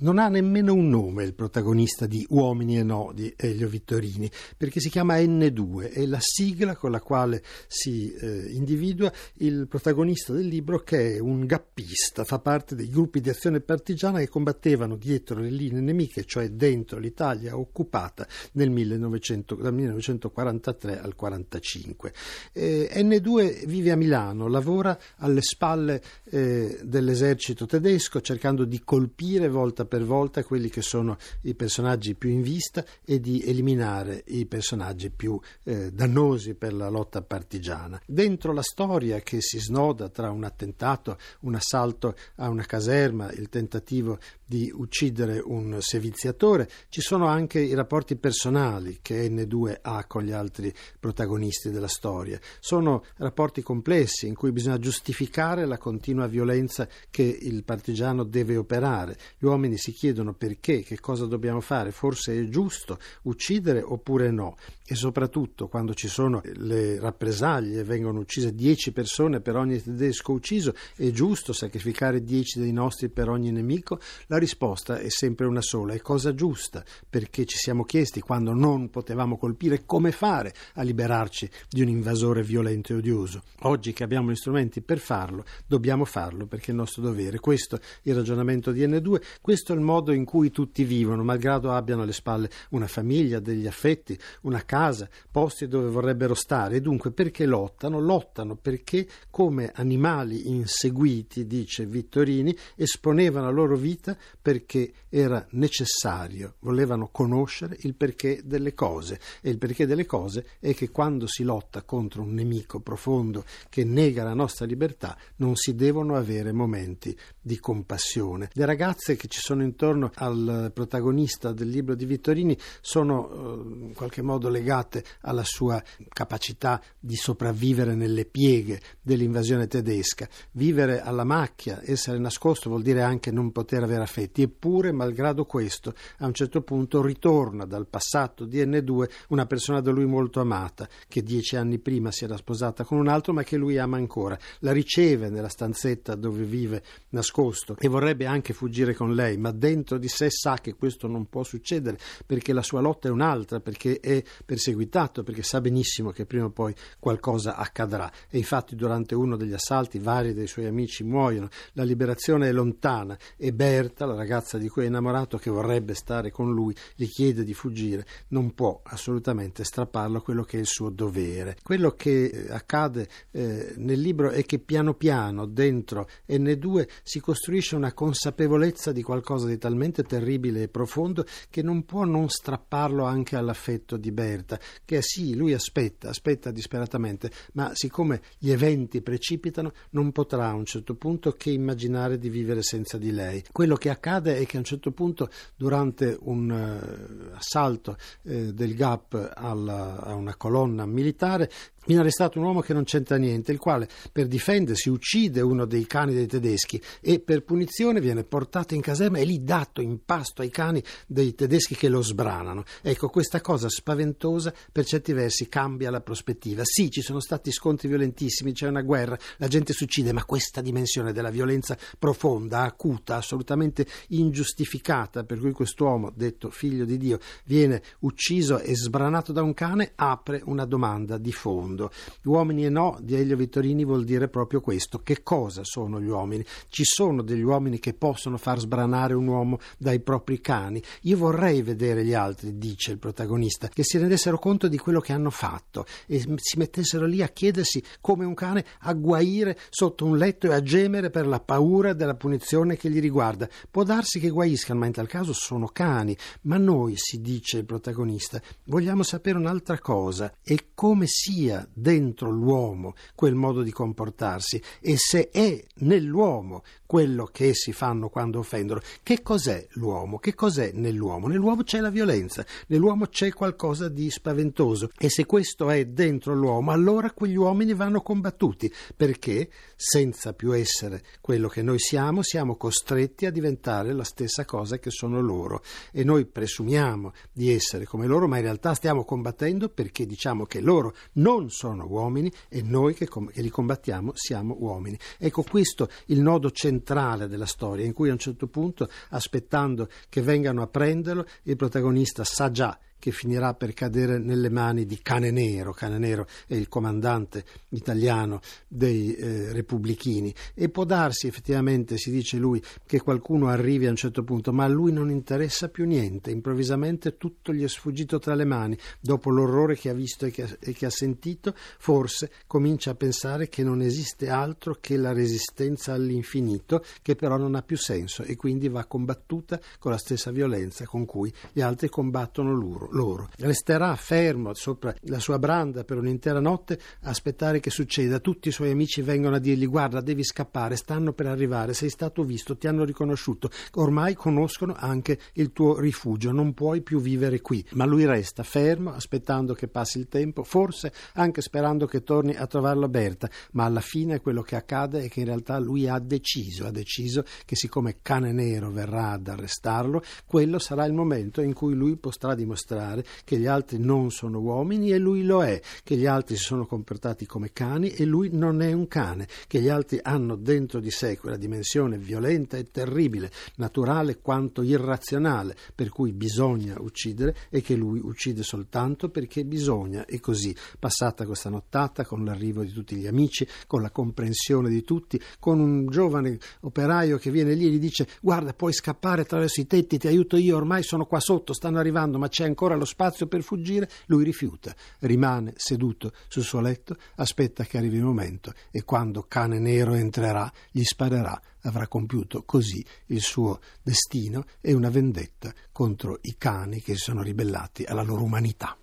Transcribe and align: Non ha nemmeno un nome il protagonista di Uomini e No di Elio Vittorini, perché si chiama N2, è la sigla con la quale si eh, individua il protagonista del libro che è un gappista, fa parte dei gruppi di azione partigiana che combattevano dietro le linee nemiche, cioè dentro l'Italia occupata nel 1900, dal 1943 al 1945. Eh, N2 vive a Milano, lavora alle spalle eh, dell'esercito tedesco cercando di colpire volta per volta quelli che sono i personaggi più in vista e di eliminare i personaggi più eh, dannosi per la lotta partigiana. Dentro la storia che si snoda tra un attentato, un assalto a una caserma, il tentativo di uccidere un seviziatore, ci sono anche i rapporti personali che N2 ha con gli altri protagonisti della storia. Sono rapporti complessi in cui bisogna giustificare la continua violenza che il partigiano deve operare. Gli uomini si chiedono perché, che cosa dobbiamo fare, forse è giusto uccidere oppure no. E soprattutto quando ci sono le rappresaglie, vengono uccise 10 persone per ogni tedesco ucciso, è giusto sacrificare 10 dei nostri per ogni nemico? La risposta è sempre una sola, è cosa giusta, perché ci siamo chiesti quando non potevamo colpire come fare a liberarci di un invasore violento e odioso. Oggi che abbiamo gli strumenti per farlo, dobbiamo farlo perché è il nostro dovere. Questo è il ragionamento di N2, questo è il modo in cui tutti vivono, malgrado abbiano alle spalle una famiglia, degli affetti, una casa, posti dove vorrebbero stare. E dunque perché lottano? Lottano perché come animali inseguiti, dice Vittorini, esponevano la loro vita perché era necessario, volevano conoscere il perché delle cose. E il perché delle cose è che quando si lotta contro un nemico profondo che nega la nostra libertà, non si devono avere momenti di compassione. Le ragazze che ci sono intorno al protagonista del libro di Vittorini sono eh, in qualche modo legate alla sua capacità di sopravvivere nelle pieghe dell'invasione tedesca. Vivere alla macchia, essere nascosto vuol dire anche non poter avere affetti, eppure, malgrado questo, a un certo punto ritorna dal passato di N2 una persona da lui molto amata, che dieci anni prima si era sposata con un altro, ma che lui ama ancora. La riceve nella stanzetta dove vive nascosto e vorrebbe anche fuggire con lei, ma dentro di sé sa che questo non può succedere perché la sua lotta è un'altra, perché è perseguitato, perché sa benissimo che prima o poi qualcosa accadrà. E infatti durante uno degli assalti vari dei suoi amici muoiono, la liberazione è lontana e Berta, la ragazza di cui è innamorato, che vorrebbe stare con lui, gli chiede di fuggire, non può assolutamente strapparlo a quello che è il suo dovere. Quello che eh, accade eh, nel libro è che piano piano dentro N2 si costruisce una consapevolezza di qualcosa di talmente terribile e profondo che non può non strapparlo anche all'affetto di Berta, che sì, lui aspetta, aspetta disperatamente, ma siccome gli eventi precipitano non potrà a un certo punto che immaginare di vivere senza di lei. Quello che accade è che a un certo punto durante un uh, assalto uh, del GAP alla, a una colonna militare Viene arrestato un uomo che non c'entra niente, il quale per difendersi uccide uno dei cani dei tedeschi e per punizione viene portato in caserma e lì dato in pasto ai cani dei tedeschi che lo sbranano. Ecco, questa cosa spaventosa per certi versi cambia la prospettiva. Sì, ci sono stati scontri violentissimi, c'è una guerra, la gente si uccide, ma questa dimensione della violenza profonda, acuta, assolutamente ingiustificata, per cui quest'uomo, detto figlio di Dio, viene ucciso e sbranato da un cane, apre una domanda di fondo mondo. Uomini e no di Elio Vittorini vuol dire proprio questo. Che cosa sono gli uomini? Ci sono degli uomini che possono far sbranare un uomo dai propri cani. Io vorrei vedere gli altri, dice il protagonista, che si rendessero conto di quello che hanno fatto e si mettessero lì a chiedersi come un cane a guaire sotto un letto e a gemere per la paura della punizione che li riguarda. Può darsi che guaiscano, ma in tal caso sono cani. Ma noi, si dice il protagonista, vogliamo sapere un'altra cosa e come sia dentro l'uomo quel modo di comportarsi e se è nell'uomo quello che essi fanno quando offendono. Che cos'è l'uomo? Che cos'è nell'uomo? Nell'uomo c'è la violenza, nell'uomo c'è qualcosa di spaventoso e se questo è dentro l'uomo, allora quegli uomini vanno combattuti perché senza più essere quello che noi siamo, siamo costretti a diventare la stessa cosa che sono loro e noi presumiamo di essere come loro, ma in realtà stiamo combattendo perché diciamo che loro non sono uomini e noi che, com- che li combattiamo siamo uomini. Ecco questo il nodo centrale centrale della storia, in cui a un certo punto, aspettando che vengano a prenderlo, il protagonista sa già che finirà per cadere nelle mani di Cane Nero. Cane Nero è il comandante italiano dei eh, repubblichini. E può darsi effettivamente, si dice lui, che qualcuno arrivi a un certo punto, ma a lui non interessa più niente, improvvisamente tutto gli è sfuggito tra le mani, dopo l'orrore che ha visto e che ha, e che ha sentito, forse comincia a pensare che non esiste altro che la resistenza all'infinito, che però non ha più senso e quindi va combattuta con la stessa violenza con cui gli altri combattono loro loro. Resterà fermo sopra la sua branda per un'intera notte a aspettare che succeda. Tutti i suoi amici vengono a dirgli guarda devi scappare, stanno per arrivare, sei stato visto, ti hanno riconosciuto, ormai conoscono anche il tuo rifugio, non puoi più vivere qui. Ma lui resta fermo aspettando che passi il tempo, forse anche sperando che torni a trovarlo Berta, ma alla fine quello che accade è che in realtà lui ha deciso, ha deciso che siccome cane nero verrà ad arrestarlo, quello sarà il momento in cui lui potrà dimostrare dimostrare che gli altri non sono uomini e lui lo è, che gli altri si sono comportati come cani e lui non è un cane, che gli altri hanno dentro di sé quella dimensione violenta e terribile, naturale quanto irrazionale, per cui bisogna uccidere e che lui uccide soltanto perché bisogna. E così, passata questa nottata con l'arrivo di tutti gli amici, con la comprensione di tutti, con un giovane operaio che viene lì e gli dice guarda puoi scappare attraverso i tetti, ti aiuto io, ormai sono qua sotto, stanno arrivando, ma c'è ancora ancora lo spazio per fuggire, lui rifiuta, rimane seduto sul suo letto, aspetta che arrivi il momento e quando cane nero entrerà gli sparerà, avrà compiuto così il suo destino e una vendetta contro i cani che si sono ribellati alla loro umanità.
Non 0.00 0.20
ha 0.20 0.28
nemmeno 0.28 0.74
un 0.74 0.88
nome 0.88 1.24
il 1.24 1.34
protagonista 1.34 2.06
di 2.06 2.24
Uomini 2.30 2.78
e 2.78 2.84
No 2.84 3.10
di 3.12 3.34
Elio 3.36 3.66
Vittorini, 3.66 4.30
perché 4.56 4.78
si 4.78 4.90
chiama 4.90 5.16
N2, 5.16 5.90
è 5.90 6.06
la 6.06 6.20
sigla 6.20 6.76
con 6.76 6.92
la 6.92 7.00
quale 7.00 7.42
si 7.66 8.12
eh, 8.12 8.48
individua 8.52 9.12
il 9.38 9.66
protagonista 9.66 10.32
del 10.32 10.46
libro 10.46 10.84
che 10.84 11.16
è 11.16 11.18
un 11.18 11.46
gappista, 11.46 12.22
fa 12.22 12.38
parte 12.38 12.76
dei 12.76 12.88
gruppi 12.88 13.20
di 13.20 13.28
azione 13.28 13.58
partigiana 13.58 14.20
che 14.20 14.28
combattevano 14.28 14.94
dietro 14.94 15.40
le 15.40 15.50
linee 15.50 15.80
nemiche, 15.80 16.24
cioè 16.24 16.48
dentro 16.50 17.00
l'Italia 17.00 17.58
occupata 17.58 18.24
nel 18.52 18.70
1900, 18.70 19.56
dal 19.56 19.74
1943 19.74 20.92
al 20.92 21.14
1945. 21.18 22.12
Eh, 22.52 22.88
N2 22.94 23.66
vive 23.66 23.90
a 23.90 23.96
Milano, 23.96 24.46
lavora 24.46 24.96
alle 25.16 25.42
spalle 25.42 26.00
eh, 26.30 26.78
dell'esercito 26.84 27.66
tedesco 27.66 28.20
cercando 28.20 28.64
di 28.64 28.80
colpire 28.84 29.48
volta 29.48 29.86
per 29.88 30.04
volta 30.04 30.44
quelli 30.44 30.68
che 30.68 30.82
sono 30.82 31.16
i 31.42 31.54
personaggi 31.54 32.14
più 32.14 32.30
in 32.30 32.42
vista 32.42 32.84
e 33.04 33.18
di 33.18 33.42
eliminare 33.42 34.22
i 34.26 34.46
personaggi 34.46 35.10
più 35.10 35.40
eh, 35.64 35.90
dannosi 35.90 36.54
per 36.54 36.72
la 36.72 36.88
lotta 36.88 37.22
partigiana. 37.22 38.00
Dentro 38.06 38.52
la 38.52 38.62
storia 38.62 39.20
che 39.20 39.40
si 39.40 39.58
snoda 39.58 40.08
tra 40.08 40.30
un 40.30 40.44
attentato, 40.44 41.18
un 41.40 41.54
assalto 41.54 42.14
a 42.36 42.48
una 42.48 42.64
caserma, 42.64 43.32
il 43.32 43.48
tentativo 43.48 44.18
di 44.48 44.72
uccidere 44.74 45.42
un 45.44 45.76
seviziatore, 45.80 46.70
ci 46.88 47.02
sono 47.02 47.26
anche 47.26 47.60
i 47.60 47.74
rapporti 47.74 48.16
personali 48.16 49.00
che 49.02 49.28
N2 49.28 49.80
ha 49.82 50.06
con 50.06 50.22
gli 50.22 50.32
altri 50.32 50.72
protagonisti 50.98 51.68
della 51.68 51.86
storia. 51.86 52.40
Sono 52.58 53.04
rapporti 53.16 53.60
complessi 53.60 54.26
in 54.26 54.34
cui 54.34 54.50
bisogna 54.50 54.78
giustificare 54.78 55.66
la 55.66 55.76
continua 55.76 56.26
violenza 56.28 56.88
che 57.10 57.22
il 57.22 57.62
partigiano 57.62 58.24
deve 58.24 58.56
operare. 58.56 59.18
Gli 59.36 59.44
uomini 59.44 59.76
si 59.76 59.92
chiedono 59.92 60.32
perché, 60.32 60.80
che 60.80 60.98
cosa 60.98 61.26
dobbiamo 61.26 61.60
fare, 61.60 61.90
forse 61.90 62.40
è 62.40 62.48
giusto 62.48 62.98
uccidere 63.24 63.82
oppure 63.82 64.30
no. 64.30 64.56
E 64.86 64.94
soprattutto 64.94 65.68
quando 65.68 65.92
ci 65.92 66.08
sono 66.08 66.40
le 66.42 66.98
rappresaglie, 66.98 67.84
vengono 67.84 68.20
uccise 68.20 68.54
10 68.54 68.92
persone 68.92 69.42
per 69.42 69.56
ogni 69.56 69.82
tedesco 69.82 70.32
ucciso, 70.32 70.74
è 70.96 71.10
giusto 71.10 71.52
sacrificare 71.52 72.22
10 72.22 72.60
dei 72.60 72.72
nostri 72.72 73.10
per 73.10 73.28
ogni 73.28 73.52
nemico? 73.52 74.00
La 74.28 74.37
risposta 74.38 74.98
è 74.98 75.08
sempre 75.10 75.46
una 75.46 75.60
sola, 75.60 75.94
è 75.94 76.00
cosa 76.00 76.34
giusta, 76.34 76.84
perché 77.08 77.44
ci 77.44 77.56
siamo 77.56 77.84
chiesti 77.84 78.20
quando 78.20 78.52
non 78.52 78.90
potevamo 78.90 79.36
colpire 79.36 79.84
come 79.84 80.12
fare 80.12 80.54
a 80.74 80.82
liberarci 80.82 81.48
di 81.68 81.82
un 81.82 81.88
invasore 81.88 82.42
violento 82.42 82.92
e 82.92 82.96
odioso. 82.96 83.42
Oggi 83.62 83.92
che 83.92 84.04
abbiamo 84.04 84.30
gli 84.30 84.36
strumenti 84.36 84.80
per 84.80 84.98
farlo, 84.98 85.44
dobbiamo 85.66 86.04
farlo 86.04 86.46
perché 86.46 86.68
è 86.68 86.70
il 86.70 86.76
nostro 86.76 87.02
dovere. 87.02 87.40
Questo 87.40 87.76
è 87.76 87.80
il 88.02 88.14
ragionamento 88.14 88.72
di 88.72 88.86
N2, 88.86 89.20
questo 89.40 89.72
è 89.72 89.76
il 89.76 89.82
modo 89.82 90.12
in 90.12 90.24
cui 90.24 90.50
tutti 90.50 90.84
vivono, 90.84 91.22
malgrado 91.22 91.72
abbiano 91.72 92.02
alle 92.02 92.12
spalle 92.12 92.50
una 92.70 92.86
famiglia, 92.86 93.40
degli 93.40 93.66
affetti, 93.66 94.18
una 94.42 94.64
casa, 94.64 95.08
posti 95.30 95.68
dove 95.68 95.88
vorrebbero 95.88 96.34
stare. 96.34 96.76
E 96.76 96.80
dunque 96.80 97.10
perché 97.10 97.46
lottano? 97.46 98.00
Lottano 98.00 98.56
perché 98.56 99.06
come 99.30 99.70
animali 99.74 100.48
inseguiti, 100.48 101.46
dice 101.46 101.86
Vittorini, 101.86 102.56
esponevano 102.76 103.46
la 103.46 103.52
loro 103.52 103.76
vita 103.76 104.16
perché 104.40 104.92
era 105.08 105.46
necessario, 105.50 106.54
volevano 106.60 107.08
conoscere 107.10 107.76
il 107.80 107.94
perché 107.94 108.40
delle 108.44 108.74
cose. 108.74 109.20
E 109.40 109.50
il 109.50 109.58
perché 109.58 109.86
delle 109.86 110.06
cose 110.06 110.46
è 110.58 110.74
che 110.74 110.90
quando 110.90 111.26
si 111.26 111.42
lotta 111.42 111.82
contro 111.82 112.22
un 112.22 112.32
nemico 112.34 112.80
profondo 112.80 113.44
che 113.68 113.84
nega 113.84 114.24
la 114.24 114.34
nostra 114.34 114.66
libertà, 114.66 115.16
non 115.36 115.56
si 115.56 115.74
devono 115.74 116.16
avere 116.16 116.52
momenti 116.52 117.16
di 117.40 117.58
compassione. 117.58 118.50
Le 118.52 118.64
ragazze 118.64 119.16
che 119.16 119.28
ci 119.28 119.40
sono 119.40 119.62
intorno 119.62 120.10
al 120.14 120.70
protagonista 120.74 121.52
del 121.52 121.68
libro 121.68 121.94
di 121.94 122.04
Vittorini 122.04 122.56
sono 122.80 123.30
eh, 123.30 123.86
in 123.86 123.92
qualche 123.94 124.22
modo 124.22 124.48
legate 124.48 125.04
alla 125.22 125.44
sua 125.44 125.82
capacità 126.08 126.80
di 126.98 127.16
sopravvivere 127.16 127.94
nelle 127.94 128.24
pieghe 128.24 128.80
dell'invasione 129.00 129.66
tedesca. 129.66 130.28
Vivere 130.52 131.00
alla 131.00 131.24
macchia, 131.24 131.80
essere 131.84 132.18
nascosto 132.18 132.68
vuol 132.68 132.82
dire 132.82 133.02
anche 133.02 133.30
non 133.30 133.52
poter 133.52 133.82
avere 133.82 134.02
affetti, 134.18 134.42
eppure, 134.42 134.92
malgrado 134.92 135.44
questo, 135.44 135.94
a 136.18 136.26
un 136.26 136.32
certo 136.32 136.62
punto 136.62 137.00
ritorna 137.00 137.64
dal 137.64 137.86
passato 137.86 138.44
di 138.44 138.58
N2 138.58 139.08
una 139.28 139.46
persona 139.46 139.80
da 139.80 139.90
lui 139.90 140.06
molto 140.06 140.40
amata, 140.40 140.88
che 141.06 141.22
dieci 141.22 141.56
anni 141.56 141.78
prima 141.78 142.10
si 142.10 142.24
era 142.24 142.36
sposata 142.36 142.84
con 142.84 142.98
un 142.98 143.08
altro, 143.08 143.32
ma 143.32 143.42
che 143.42 143.56
lui 143.56 143.78
ama 143.78 143.96
ancora. 143.96 144.38
La 144.60 144.72
riceve 144.72 145.28
nella 145.30 145.48
stanzetta 145.48 146.14
dove 146.14 146.42
vive 146.42 146.82
nascosto 147.10 147.76
e 147.78 147.88
vorrebbe 147.88 148.26
anche 148.26 148.52
fuggire 148.52 148.94
con 148.94 149.14
lei, 149.14 149.36
ma 149.36 149.52
dentro 149.52 149.98
di 149.98 150.08
sé 150.08 150.30
sa 150.30 150.58
che 150.60 150.74
questo 150.74 151.06
non 151.06 151.28
può 151.28 151.42
succedere 151.44 151.98
perché 152.26 152.52
la 152.52 152.62
sua 152.62 152.80
lotta 152.80 153.08
è 153.08 153.10
un'altra, 153.10 153.60
perché 153.60 154.00
è 154.00 154.22
perseguitato, 154.44 155.22
perché 155.22 155.42
sa 155.42 155.60
benissimo 155.60 156.10
che 156.10 156.26
prima 156.26 156.46
o 156.46 156.50
poi 156.50 156.74
qualcosa 156.98 157.56
accadrà. 157.56 158.10
E 158.28 158.38
infatti 158.38 158.74
durante 158.74 159.14
uno 159.14 159.36
degli 159.36 159.52
assalti 159.52 159.98
vari 159.98 160.34
dei 160.34 160.46
suoi 160.46 160.66
amici 160.66 161.04
muoiono, 161.04 161.48
la 161.72 161.84
liberazione 161.84 162.48
è 162.48 162.52
lontana 162.52 163.16
e 163.36 163.52
Berta, 163.52 164.06
la 164.08 164.14
ragazza 164.14 164.58
di 164.58 164.68
cui 164.68 164.84
è 164.84 164.86
innamorato, 164.86 165.38
che 165.38 165.50
vorrebbe 165.50 165.94
stare 165.94 166.30
con 166.30 166.52
lui, 166.52 166.74
gli 166.94 167.06
chiede 167.06 167.44
di 167.44 167.54
fuggire, 167.54 168.06
non 168.28 168.54
può 168.54 168.80
assolutamente 168.82 169.64
strapparlo 169.64 170.18
a 170.18 170.22
quello 170.22 170.42
che 170.42 170.56
è 170.56 170.60
il 170.60 170.66
suo 170.66 170.90
dovere. 170.90 171.56
Quello 171.62 171.92
che 171.92 172.24
eh, 172.24 172.52
accade 172.52 173.08
eh, 173.30 173.74
nel 173.76 174.00
libro 174.00 174.30
è 174.30 174.44
che 174.44 174.58
piano 174.58 174.94
piano 174.94 175.46
dentro 175.46 176.08
N2 176.28 176.88
si 177.02 177.20
costruisce 177.20 177.76
una 177.76 177.92
consapevolezza 177.92 178.92
di 178.92 179.02
qualcosa 179.02 179.46
di 179.46 179.58
talmente 179.58 180.02
terribile 180.02 180.62
e 180.62 180.68
profondo 180.68 181.24
che 181.50 181.62
non 181.62 181.84
può 181.84 182.04
non 182.04 182.28
strapparlo 182.28 183.04
anche 183.04 183.36
all'affetto 183.36 183.96
di 183.96 184.12
Berta, 184.12 184.58
che 184.84 185.02
sì, 185.02 185.34
lui 185.34 185.52
aspetta, 185.52 186.08
aspetta 186.08 186.50
disperatamente, 186.50 187.30
ma 187.52 187.70
siccome 187.74 188.20
gli 188.38 188.50
eventi 188.50 189.00
precipitano 189.00 189.72
non 189.90 190.12
potrà 190.12 190.48
a 190.48 190.54
un 190.54 190.64
certo 190.64 190.94
punto 190.94 191.32
che 191.32 191.50
immaginare 191.50 192.18
di 192.18 192.28
vivere 192.28 192.62
senza 192.62 192.98
di 192.98 193.10
lei. 193.10 193.44
Quello 193.50 193.76
che 193.76 193.90
accade 193.98 194.38
è 194.38 194.46
che 194.46 194.56
a 194.56 194.60
un 194.60 194.64
certo 194.64 194.92
punto 194.92 195.28
durante 195.56 196.16
un 196.20 196.50
uh, 196.50 197.36
assalto 197.36 197.96
uh, 198.22 198.52
del 198.52 198.74
GAP 198.74 199.32
alla, 199.34 200.00
a 200.00 200.14
una 200.14 200.36
colonna 200.36 200.86
militare 200.86 201.50
Viene 201.88 202.02
arrestato 202.02 202.38
un 202.38 202.44
uomo 202.44 202.60
che 202.60 202.74
non 202.74 202.84
c'entra 202.84 203.16
niente, 203.16 203.50
il 203.50 203.56
quale 203.56 203.88
per 204.12 204.26
difendersi 204.26 204.90
uccide 204.90 205.40
uno 205.40 205.64
dei 205.64 205.86
cani 205.86 206.12
dei 206.12 206.26
tedeschi 206.26 206.78
e 207.00 207.18
per 207.18 207.44
punizione 207.44 208.02
viene 208.02 208.24
portato 208.24 208.74
in 208.74 208.82
caserma 208.82 209.16
e 209.16 209.24
lì 209.24 209.42
dato 209.42 209.80
in 209.80 210.04
pasto 210.04 210.42
ai 210.42 210.50
cani 210.50 210.84
dei 211.06 211.34
tedeschi 211.34 211.74
che 211.74 211.88
lo 211.88 212.02
sbranano. 212.02 212.64
Ecco, 212.82 213.08
questa 213.08 213.40
cosa 213.40 213.70
spaventosa 213.70 214.52
per 214.70 214.84
certi 214.84 215.14
versi 215.14 215.48
cambia 215.48 215.90
la 215.90 216.02
prospettiva. 216.02 216.60
Sì, 216.62 216.90
ci 216.90 217.00
sono 217.00 217.20
stati 217.20 217.50
scontri 217.50 217.88
violentissimi, 217.88 218.52
c'è 218.52 218.68
una 218.68 218.82
guerra, 218.82 219.16
la 219.38 219.48
gente 219.48 219.72
si 219.72 219.84
uccide, 219.84 220.12
ma 220.12 220.26
questa 220.26 220.60
dimensione 220.60 221.14
della 221.14 221.30
violenza 221.30 221.74
profonda, 221.98 222.64
acuta, 222.64 223.16
assolutamente 223.16 223.86
ingiustificata, 224.08 225.24
per 225.24 225.38
cui 225.38 225.52
quest'uomo, 225.52 226.12
detto 226.14 226.50
figlio 226.50 226.84
di 226.84 226.98
Dio, 226.98 227.18
viene 227.46 227.80
ucciso 228.00 228.58
e 228.58 228.76
sbranato 228.76 229.32
da 229.32 229.40
un 229.40 229.54
cane, 229.54 229.92
apre 229.94 230.42
una 230.44 230.66
domanda 230.66 231.16
di 231.16 231.32
fondo 231.32 231.76
mondo. 231.78 231.90
Uomini 232.24 232.66
e 232.66 232.68
no 232.68 232.98
di 233.00 233.14
Elio 233.14 233.36
Vittorini 233.36 233.84
vuol 233.84 234.04
dire 234.04 234.28
proprio 234.28 234.60
questo. 234.60 234.98
Che 234.98 235.22
cosa 235.22 235.62
sono 235.62 236.00
gli 236.00 236.08
uomini? 236.08 236.44
Ci 236.68 236.82
sono 236.84 237.22
degli 237.22 237.42
uomini 237.42 237.78
che 237.78 237.94
possono 237.94 238.36
far 238.36 238.58
sbranare 238.58 239.14
un 239.14 239.26
uomo 239.28 239.58
dai 239.78 240.00
propri 240.00 240.40
cani. 240.40 240.82
Io 241.02 241.16
vorrei 241.16 241.62
vedere 241.62 242.04
gli 242.04 242.14
altri, 242.14 242.58
dice 242.58 242.92
il 242.92 242.98
protagonista, 242.98 243.68
che 243.68 243.84
si 243.84 243.98
rendessero 243.98 244.38
conto 244.38 244.68
di 244.68 244.78
quello 244.78 245.00
che 245.00 245.12
hanno 245.12 245.30
fatto 245.30 245.86
e 246.06 246.22
si 246.36 246.58
mettessero 246.58 247.06
lì 247.06 247.22
a 247.22 247.28
chiedersi 247.28 247.82
come 248.00 248.24
un 248.24 248.34
cane 248.34 248.64
a 248.80 248.92
guaire 248.94 249.56
sotto 249.70 250.04
un 250.04 250.16
letto 250.16 250.48
e 250.48 250.54
a 250.54 250.62
gemere 250.62 251.10
per 251.10 251.26
la 251.26 251.40
paura 251.40 251.92
della 251.92 252.14
punizione 252.14 252.76
che 252.76 252.88
li 252.88 252.98
riguarda. 252.98 253.48
Può 253.70 253.84
darsi 253.84 254.18
che 254.18 254.30
guaiscano, 254.30 254.80
ma 254.80 254.86
in 254.86 254.92
tal 254.92 255.06
caso 255.06 255.32
sono 255.32 255.66
cani. 255.66 256.16
Ma 256.42 256.56
noi, 256.56 256.94
si 256.96 257.20
dice 257.20 257.58
il 257.58 257.64
protagonista, 257.64 258.40
vogliamo 258.64 259.02
sapere 259.02 259.38
un'altra 259.38 259.78
cosa 259.78 260.32
e 260.42 260.68
come 260.74 261.06
sia 261.06 261.57
dentro 261.72 262.30
l'uomo 262.30 262.94
quel 263.14 263.34
modo 263.34 263.62
di 263.62 263.70
comportarsi 263.70 264.62
e 264.80 264.96
se 264.96 265.30
è 265.30 265.64
nell'uomo 265.76 266.62
quello 266.88 267.28
che 267.30 267.48
essi 267.48 267.74
fanno 267.74 268.08
quando 268.08 268.38
offendono. 268.38 268.80
Che 269.02 269.20
cos'è 269.20 269.66
l'uomo? 269.72 270.18
Che 270.18 270.34
cos'è 270.34 270.70
nell'uomo? 270.72 271.26
Nell'uomo 271.26 271.62
c'è 271.62 271.80
la 271.80 271.90
violenza, 271.90 272.46
nell'uomo 272.68 273.08
c'è 273.08 273.30
qualcosa 273.30 273.90
di 273.90 274.08
spaventoso 274.08 274.88
e 274.98 275.10
se 275.10 275.26
questo 275.26 275.68
è 275.68 275.84
dentro 275.84 276.32
l'uomo, 276.32 276.70
allora 276.70 277.10
quegli 277.10 277.36
uomini 277.36 277.74
vanno 277.74 278.00
combattuti 278.00 278.72
perché 278.96 279.50
senza 279.76 280.32
più 280.32 280.56
essere 280.56 281.02
quello 281.20 281.48
che 281.48 281.60
noi 281.60 281.78
siamo, 281.78 282.22
siamo 282.22 282.56
costretti 282.56 283.26
a 283.26 283.30
diventare 283.30 283.92
la 283.92 284.04
stessa 284.04 284.46
cosa 284.46 284.78
che 284.78 284.88
sono 284.90 285.20
loro 285.20 285.62
e 285.92 286.04
noi 286.04 286.24
presumiamo 286.24 287.12
di 287.30 287.52
essere 287.52 287.84
come 287.84 288.06
loro, 288.06 288.26
ma 288.26 288.38
in 288.38 288.44
realtà 288.44 288.72
stiamo 288.72 289.04
combattendo 289.04 289.68
perché 289.68 290.06
diciamo 290.06 290.46
che 290.46 290.62
loro 290.62 290.94
non 291.14 291.50
sono 291.50 291.84
uomini 291.86 292.32
e 292.48 292.62
noi 292.62 292.94
che, 292.94 293.08
com- 293.08 293.30
che 293.30 293.42
li 293.42 293.50
combattiamo 293.50 294.12
siamo 294.14 294.56
uomini. 294.58 294.98
Ecco 295.18 295.42
questo 295.42 295.90
il 296.06 296.22
nodo 296.22 296.50
centrale 296.50 296.76
centrale 296.78 297.26
della 297.26 297.46
storia, 297.46 297.84
in 297.84 297.92
cui 297.92 298.08
a 298.08 298.12
un 298.12 298.18
certo 298.18 298.46
punto, 298.46 298.88
aspettando 299.10 299.88
che 300.08 300.22
vengano 300.22 300.62
a 300.62 300.68
prenderlo, 300.68 301.26
il 301.42 301.56
protagonista 301.56 302.24
sa 302.24 302.50
già 302.50 302.78
che 302.98 303.10
finirà 303.10 303.54
per 303.54 303.72
cadere 303.72 304.18
nelle 304.18 304.50
mani 304.50 304.84
di 304.84 304.98
Cane 305.00 305.30
Nero. 305.30 305.72
Cane 305.72 305.98
Nero 305.98 306.26
è 306.46 306.54
il 306.54 306.68
comandante 306.68 307.44
italiano 307.70 308.40
dei 308.66 309.14
eh, 309.14 309.52
repubblichini. 309.52 310.34
E 310.54 310.68
può 310.68 310.84
darsi 310.84 311.26
effettivamente, 311.26 311.96
si 311.96 312.10
dice 312.10 312.36
lui, 312.38 312.62
che 312.86 313.00
qualcuno 313.00 313.48
arrivi 313.48 313.86
a 313.86 313.90
un 313.90 313.96
certo 313.96 314.22
punto, 314.24 314.52
ma 314.52 314.64
a 314.64 314.68
lui 314.68 314.92
non 314.92 315.10
interessa 315.10 315.68
più 315.68 315.86
niente, 315.86 316.30
improvvisamente 316.30 317.16
tutto 317.16 317.52
gli 317.52 317.62
è 317.62 317.68
sfuggito 317.68 318.18
tra 318.18 318.34
le 318.34 318.44
mani, 318.44 318.76
dopo 319.00 319.30
l'orrore 319.30 319.76
che 319.76 319.88
ha 319.88 319.94
visto 319.94 320.26
e 320.26 320.30
che 320.30 320.42
ha, 320.42 320.56
e 320.58 320.72
che 320.72 320.86
ha 320.86 320.90
sentito, 320.90 321.54
forse 321.54 322.30
comincia 322.46 322.90
a 322.90 322.94
pensare 322.94 323.48
che 323.48 323.62
non 323.62 323.80
esiste 323.80 324.28
altro 324.28 324.76
che 324.80 324.96
la 324.96 325.12
resistenza 325.12 325.92
all'infinito, 325.92 326.84
che 327.02 327.14
però 327.14 327.36
non 327.36 327.54
ha 327.54 327.62
più 327.62 327.76
senso 327.76 328.22
e 328.22 328.36
quindi 328.36 328.68
va 328.68 328.84
combattuta 328.84 329.60
con 329.78 329.90
la 329.90 329.98
stessa 329.98 330.30
violenza 330.30 330.84
con 330.84 331.04
cui 331.04 331.32
gli 331.52 331.60
altri 331.60 331.88
combattono 331.88 332.54
loro 332.54 332.87
loro. 332.92 333.28
Resterà 333.38 333.94
fermo 333.96 334.54
sopra 334.54 334.94
la 335.02 335.18
sua 335.18 335.38
branda 335.38 335.84
per 335.84 335.98
un'intera 335.98 336.40
notte 336.40 336.78
a 337.02 337.10
aspettare 337.10 337.60
che 337.60 337.70
succeda. 337.70 338.20
Tutti 338.20 338.48
i 338.48 338.52
suoi 338.52 338.70
amici 338.70 339.02
vengono 339.02 339.36
a 339.36 339.38
dirgli 339.38 339.66
guarda 339.66 340.00
devi 340.00 340.24
scappare, 340.24 340.76
stanno 340.76 341.12
per 341.12 341.26
arrivare, 341.26 341.74
sei 341.74 341.90
stato 341.90 342.22
visto, 342.22 342.56
ti 342.56 342.66
hanno 342.66 342.84
riconosciuto, 342.84 343.50
ormai 343.74 344.14
conoscono 344.14 344.74
anche 344.76 345.18
il 345.34 345.52
tuo 345.52 345.78
rifugio, 345.78 346.32
non 346.32 346.54
puoi 346.54 346.82
più 346.82 347.00
vivere 347.00 347.40
qui. 347.40 347.64
Ma 347.72 347.84
lui 347.84 348.04
resta 348.06 348.42
fermo 348.42 348.92
aspettando 348.92 349.54
che 349.54 349.68
passi 349.68 349.98
il 349.98 350.08
tempo, 350.08 350.42
forse 350.42 350.92
anche 351.14 351.40
sperando 351.40 351.86
che 351.86 352.02
torni 352.02 352.34
a 352.34 352.46
trovarlo 352.46 352.88
Berta, 352.88 353.28
ma 353.52 353.64
alla 353.64 353.80
fine 353.80 354.20
quello 354.20 354.42
che 354.42 354.56
accade 354.56 355.04
è 355.04 355.08
che 355.08 355.20
in 355.20 355.26
realtà 355.26 355.58
lui 355.58 355.88
ha 355.88 355.98
deciso, 355.98 356.66
ha 356.66 356.70
deciso 356.70 357.24
che 357.44 357.54
siccome 357.54 357.98
cane 358.02 358.32
nero 358.32 358.70
verrà 358.70 359.10
ad 359.10 359.28
arrestarlo, 359.28 360.02
quello 360.26 360.58
sarà 360.58 360.84
il 360.84 360.92
momento 360.94 361.40
in 361.40 361.52
cui 361.52 361.74
lui 361.74 361.96
potrà 361.96 362.34
dimostrare 362.34 362.77
dimostrare 362.78 363.04
che 363.24 363.38
gli 363.38 363.46
altri 363.46 363.78
non 363.78 364.10
sono 364.10 364.38
uomini 364.38 364.92
e 364.92 364.98
lui 364.98 365.24
lo 365.24 365.42
è, 365.42 365.60
che 365.82 365.96
gli 365.96 366.06
altri 366.06 366.36
si 366.36 366.44
sono 366.44 366.66
comportati 366.66 367.26
come 367.26 367.52
cani 367.52 367.90
e 367.90 368.04
lui 368.04 368.30
non 368.32 368.62
è 368.62 368.72
un 368.72 368.86
cane, 368.86 369.26
che 369.46 369.60
gli 369.60 369.68
altri 369.68 369.98
hanno 370.02 370.36
dentro 370.36 370.80
di 370.80 370.90
sé 370.90 371.18
quella 371.18 371.36
dimensione 371.36 371.98
violenta 371.98 372.56
e 372.56 372.70
terribile, 372.70 373.30
naturale 373.56 374.18
quanto 374.20 374.62
irrazionale, 374.62 375.56
per 375.74 375.88
cui 375.88 376.12
bisogna 376.12 376.76
uccidere 376.78 377.34
e 377.50 377.60
che 377.60 377.74
lui 377.74 378.00
uccide 378.02 378.42
soltanto 378.42 379.08
perché 379.08 379.44
bisogna. 379.44 380.04
E 380.04 380.20
così, 380.20 380.54
passata 380.78 381.26
questa 381.26 381.50
nottata 381.50 382.04
con 382.04 382.24
l'arrivo 382.24 382.62
di 382.62 382.72
tutti 382.72 382.96
gli 382.96 383.06
amici, 383.06 383.46
con 383.66 383.82
la 383.82 383.90
comprensione 383.90 384.68
di 384.68 384.82
tutti, 384.84 385.20
con 385.38 385.58
un 385.60 385.86
giovane 385.88 386.38
operaio 386.60 387.18
che 387.18 387.30
viene 387.30 387.54
lì 387.54 387.66
e 387.66 387.70
gli 387.70 387.78
dice 387.78 388.06
guarda 388.20 388.52
puoi 388.52 388.72
scappare 388.72 389.22
attraverso 389.22 389.60
i 389.60 389.66
tetti, 389.66 389.98
ti 389.98 390.06
aiuto 390.06 390.36
io, 390.36 390.56
ormai 390.56 390.82
sono 390.82 391.06
qua 391.06 391.20
sotto, 391.20 391.52
stanno 391.52 391.78
arrivando, 391.78 392.18
ma 392.18 392.28
c'è 392.28 392.44
ancora 392.44 392.67
ancora 392.68 392.76
lo 392.76 392.84
spazio 392.84 393.26
per 393.26 393.42
fuggire, 393.42 393.88
lui 394.06 394.24
rifiuta, 394.24 394.74
rimane 395.00 395.54
seduto 395.56 396.12
sul 396.28 396.42
suo 396.42 396.60
letto, 396.60 396.96
aspetta 397.16 397.64
che 397.64 397.78
arrivi 397.78 397.96
il 397.96 398.04
momento 398.04 398.52
e 398.70 398.82
quando 398.82 399.24
cane 399.26 399.58
nero 399.58 399.94
entrerà 399.94 400.50
gli 400.70 400.82
sparerà, 400.82 401.40
avrà 401.62 401.88
compiuto 401.88 402.42
così 402.44 402.84
il 403.06 403.20
suo 403.20 403.60
destino 403.82 404.44
e 404.60 404.74
una 404.74 404.90
vendetta 404.90 405.52
contro 405.72 406.18
i 406.22 406.36
cani 406.36 406.82
che 406.82 406.94
si 406.94 407.04
sono 407.04 407.22
ribellati 407.22 407.84
alla 407.84 408.02
loro 408.02 408.22
umanità. 408.22 408.76